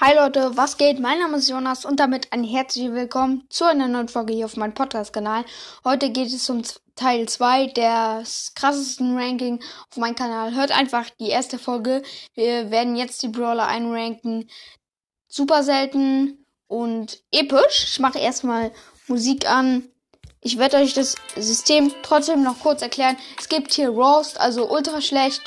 [0.00, 0.98] Hi Leute, was geht?
[0.98, 4.56] Mein Name ist Jonas und damit ein herzliches Willkommen zu einer neuen Folge hier auf
[4.56, 5.44] meinem Podcast-Kanal.
[5.84, 6.62] Heute geht es um
[6.96, 10.52] Teil 2 des krassesten Ranking auf meinem Kanal.
[10.52, 12.02] Hört einfach die erste Folge.
[12.34, 14.50] Wir werden jetzt die Brawler einranken.
[15.28, 17.84] Super selten und episch.
[17.84, 18.72] Ich mache erstmal
[19.06, 19.88] Musik an.
[20.40, 23.16] Ich werde euch das System trotzdem noch kurz erklären.
[23.38, 25.42] Es gibt hier Roast, also ultra schlecht,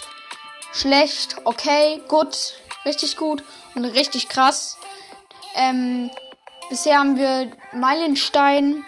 [0.72, 2.54] schlecht, okay, gut,
[2.86, 3.44] richtig gut
[3.86, 4.78] richtig krass.
[5.56, 6.10] Ähm,
[6.70, 8.86] bisher haben wir Meilenstein,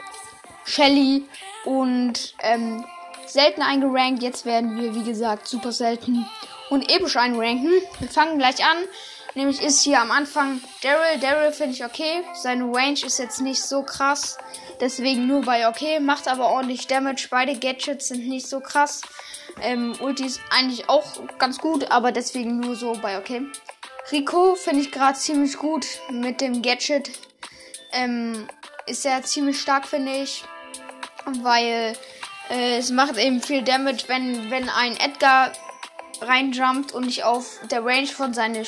[0.65, 1.25] Shelly
[1.65, 2.85] und ähm,
[3.25, 4.21] selten eingerankt.
[4.23, 6.25] Jetzt werden wir, wie gesagt, super selten
[6.69, 7.71] und episch einranken.
[7.99, 8.77] Wir fangen gleich an.
[9.35, 11.19] Nämlich ist hier am Anfang Daryl.
[11.19, 12.23] Daryl finde ich okay.
[12.33, 14.37] Seine Range ist jetzt nicht so krass.
[14.79, 15.99] Deswegen nur bei okay.
[15.99, 17.27] Macht aber ordentlich Damage.
[17.29, 19.01] Beide Gadgets sind nicht so krass.
[19.61, 21.05] Ähm, Ulti ist eigentlich auch
[21.37, 23.45] ganz gut, aber deswegen nur so bei okay.
[24.11, 27.11] Rico finde ich gerade ziemlich gut mit dem Gadget.
[27.91, 28.47] Ähm,
[28.87, 30.43] ist er ziemlich stark, finde ich.
[31.41, 31.95] Weil
[32.49, 35.51] äh, es macht eben viel Damage, wenn, wenn ein Edgar
[36.21, 38.65] reinjumpt und nicht auf der Range von, seine,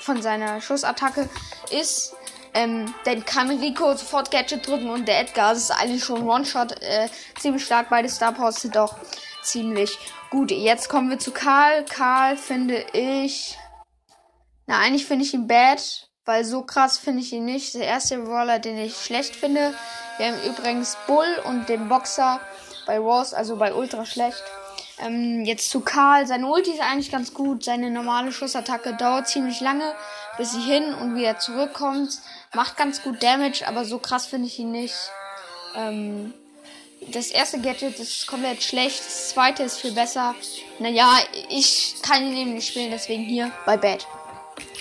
[0.00, 1.28] von seiner Schussattacke
[1.70, 2.14] ist.
[2.54, 7.08] Ähm, dann kann Rico sofort Gadget drücken und der Edgar, ist eigentlich schon One-Shot, äh,
[7.38, 7.88] ziemlich stark.
[7.88, 8.94] Beide Star Powers sind auch
[9.42, 9.96] ziemlich
[10.28, 10.50] gut.
[10.50, 11.84] Jetzt kommen wir zu Karl.
[11.84, 13.56] Karl finde ich
[14.66, 17.74] na, eigentlich finde ich ihn bad, weil so krass finde ich ihn nicht.
[17.74, 19.74] Der erste Roller, den ich schlecht finde.
[20.18, 22.40] Wir haben übrigens Bull und den Boxer
[22.86, 24.42] bei Ross, also bei Ultra schlecht.
[24.98, 26.26] Ähm, jetzt zu Karl.
[26.26, 27.64] Seine Ulti ist eigentlich ganz gut.
[27.64, 29.94] Seine normale Schussattacke dauert ziemlich lange,
[30.36, 32.18] bis sie hin und wieder zurückkommt.
[32.54, 34.94] Macht ganz gut Damage, aber so krass finde ich ihn nicht.
[35.74, 36.34] Ähm,
[37.10, 39.00] das erste Gadget ist komplett schlecht.
[39.00, 40.34] Das zweite ist viel besser.
[40.78, 41.18] Naja,
[41.48, 44.06] ich kann ihn eben nicht spielen, deswegen hier bei Bad.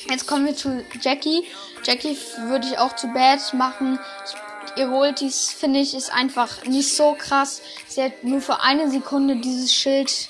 [0.10, 1.46] Jetzt kommen wir zu Jackie.
[1.84, 4.00] Jackie würde ich auch zu Bad machen.
[4.76, 7.62] Ihre Ultis, finde ich, ist einfach nicht so krass.
[7.88, 10.30] Sie hat nur für eine Sekunde dieses Schild.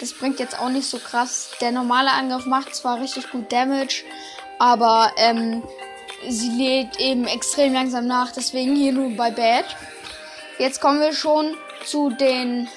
[0.00, 1.50] Das bringt jetzt auch nicht so krass.
[1.60, 4.04] Der normale Angriff macht zwar richtig gut Damage,
[4.58, 5.62] aber ähm,
[6.28, 8.32] sie lädt eben extrem langsam nach.
[8.32, 9.64] Deswegen hier nur bei Bad.
[10.58, 12.68] Jetzt kommen wir schon zu den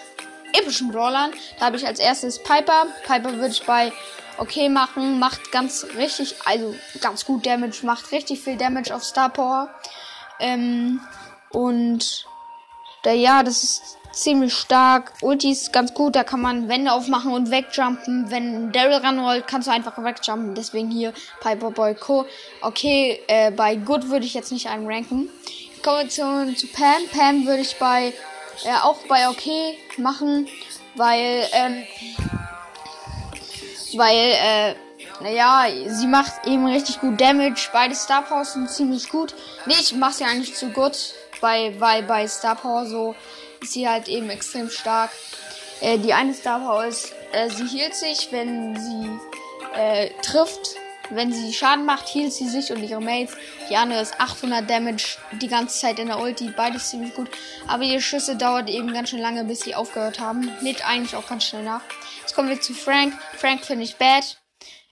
[0.53, 1.31] epischen Brawlern.
[1.59, 2.88] Da habe ich als erstes Piper.
[3.05, 3.91] Piper würde ich bei
[4.38, 9.29] okay machen, macht ganz richtig, also ganz gut Damage, macht richtig viel Damage auf Star
[9.29, 9.69] Power.
[10.39, 10.99] Ähm,
[11.51, 12.25] und
[13.05, 15.13] der, ja, das ist ziemlich stark.
[15.22, 18.29] Ulti ist ganz gut, da kann man Wände aufmachen und wegjumpen.
[18.29, 20.55] Wenn Daryl ranrollt, kannst du einfach wegjumpen.
[20.55, 22.25] Deswegen hier Piper Boy Co.
[22.61, 25.29] Okay, äh, bei Good würde ich jetzt nicht einranken.
[25.83, 27.07] Kommen wir zu, zu Pam.
[27.11, 28.13] Pam würde ich bei
[28.63, 30.47] äh, auch bei okay machen,
[30.95, 31.83] weil ähm,
[33.97, 34.75] weil, äh,
[35.21, 37.69] naja, sie macht eben richtig gut Damage.
[37.71, 39.33] Beide Star Power sind ziemlich gut.
[39.65, 43.15] Nee, ich mach sie eigentlich zu gut, bei, weil bei Star Power so
[43.61, 45.11] ist sie halt eben extrem stark.
[45.81, 49.09] Äh, die eine Star Power ist, äh, sie hielt sich, wenn sie
[49.75, 50.75] äh, trifft.
[51.09, 53.35] Wenn sie Schaden macht, hielt sie sich und ihre Mates.
[53.69, 56.49] Die andere ist 800 Damage die ganze Zeit in der Ulti.
[56.55, 57.29] Beides ziemlich gut.
[57.67, 60.49] Aber ihre Schüsse dauert eben ganz schön lange, bis sie aufgehört haben.
[60.61, 61.81] Lädt eigentlich auch ganz schnell nach.
[62.33, 63.13] Jetzt kommen wir zu Frank.
[63.38, 64.39] Frank finde ich bad.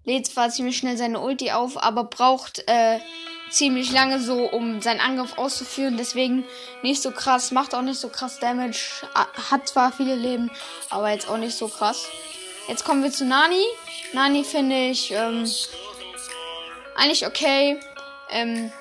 [0.03, 2.99] Lädt zwar ziemlich schnell seine Ulti auf, aber braucht äh,
[3.49, 5.97] ziemlich lange so, um seinen Angriff auszuführen.
[5.97, 6.45] Deswegen
[6.83, 9.01] nicht so krass, macht auch nicht so krass Damage.
[9.49, 10.51] Hat zwar viele Leben,
[10.91, 12.05] aber jetzt auch nicht so krass.
[12.67, 13.65] Jetzt kommen wir zu Nani.
[14.13, 15.49] Nani finde ich ähm,
[16.95, 17.79] eigentlich okay,
[18.29, 18.71] ähm,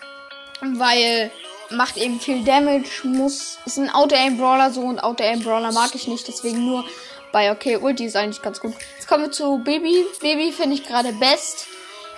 [0.61, 1.31] weil
[1.71, 6.67] macht eben viel Damage, muss ist ein Auto-Aim-Brawler so und Auto-Aim-Brawler mag ich nicht, deswegen
[6.67, 6.85] nur
[7.33, 8.75] bei okay, Ulti ist eigentlich ganz gut.
[8.97, 10.05] Jetzt kommen wir zu Baby.
[10.21, 11.67] Baby finde ich gerade best.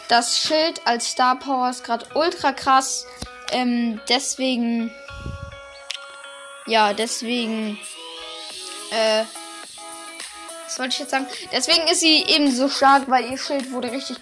[0.09, 3.06] Das Schild als Star Power ist gerade ultra krass.
[3.50, 4.93] Ähm, deswegen.
[6.67, 7.78] Ja, deswegen.
[8.91, 9.25] Äh.
[10.67, 11.27] Was wollte ich jetzt sagen?
[11.53, 14.17] Deswegen ist sie eben so stark, weil ihr Schild wurde richtig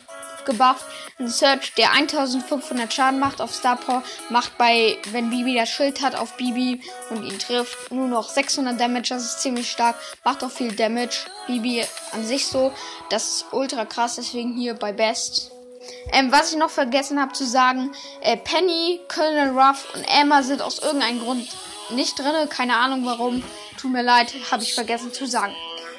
[0.45, 0.87] gebufft.
[1.19, 6.03] Ein Search, der 1500 Schaden macht auf Star Power, macht bei, wenn Bibi das Schild
[6.03, 9.09] hat auf Bibi und ihn trifft, nur noch 600 Damage.
[9.11, 9.97] Das ist ziemlich stark.
[10.25, 11.27] Macht auch viel Damage.
[11.47, 12.73] Bibi an sich so.
[13.09, 15.51] Das ist ultra krass, deswegen hier bei Best.
[16.13, 20.63] Ähm, was ich noch vergessen habe zu sagen, äh, Penny, Colonel Ruff und Emma sind
[20.63, 21.49] aus irgendeinem Grund
[21.91, 22.49] nicht drin.
[22.49, 23.43] Keine Ahnung warum.
[23.79, 25.55] Tut mir leid, habe ich vergessen zu sagen.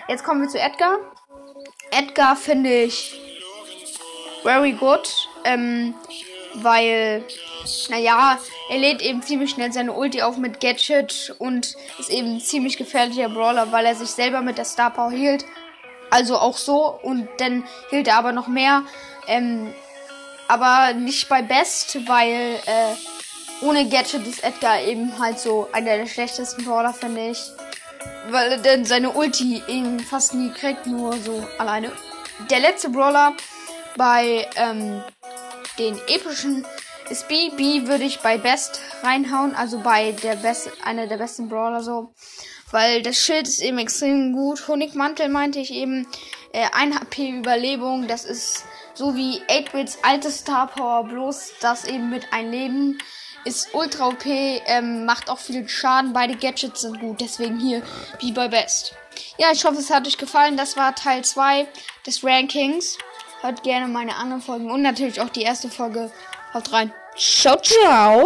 [0.07, 0.97] Jetzt kommen wir zu Edgar.
[1.91, 3.20] Edgar finde ich
[4.43, 5.07] very good.
[5.43, 5.95] Ähm,
[6.55, 7.23] weil,
[7.89, 8.37] naja,
[8.69, 12.77] er lädt eben ziemlich schnell seine Ulti auf mit Gadget und ist eben ein ziemlich
[12.77, 15.45] gefährlicher Brawler, weil er sich selber mit der Star Power hielt.
[16.09, 18.83] Also auch so und dann hielt er aber noch mehr.
[19.27, 19.73] Ähm,
[20.47, 26.07] aber nicht bei Best, weil äh, ohne Gadget ist Edgar eben halt so einer der
[26.07, 27.39] schlechtesten Brawler, finde ich.
[28.29, 31.91] Weil er denn seine Ulti eben fast nie kriegt, nur so alleine.
[32.49, 33.33] Der letzte Brawler
[33.97, 35.03] bei ähm,
[35.77, 36.65] den epischen
[37.09, 37.49] ist B.
[37.49, 42.13] B würde ich bei Best reinhauen, also bei der beste, einer der besten Brawler so.
[42.71, 44.67] Weil das Schild ist eben extrem gut.
[44.67, 46.07] Honigmantel meinte ich eben.
[46.53, 52.09] Äh, 1 HP Überlebung, das ist so wie 8-Bits altes Star Power, bloß das eben
[52.09, 52.97] mit ein Leben.
[53.45, 56.13] Ist ultra OP, ähm, macht auch viel Schaden.
[56.13, 57.81] Beide Gadgets sind gut, deswegen hier
[58.19, 58.93] wie bei Best.
[59.37, 60.57] Ja, ich hoffe, es hat euch gefallen.
[60.57, 61.67] Das war Teil 2
[62.05, 62.97] des Rankings.
[63.41, 66.11] Hört gerne meine anderen Folgen und natürlich auch die erste Folge.
[66.53, 66.91] Haut rein.
[67.15, 68.19] Ciao, ciao.